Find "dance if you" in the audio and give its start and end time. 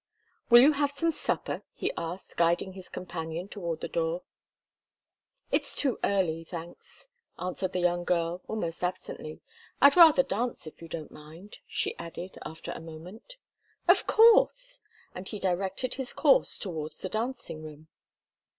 10.23-10.87